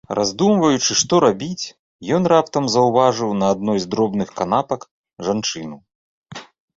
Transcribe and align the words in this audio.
Раздумваючы, 0.17 0.91
што 1.01 1.17
рабіць, 1.25 1.65
ён 2.17 2.23
раптам 2.33 2.65
заўважыў 2.75 3.35
на 3.41 3.49
адной 3.57 3.77
з 3.83 3.89
дробных 3.93 4.31
канапак 4.41 4.89
жанчыну. 5.29 5.77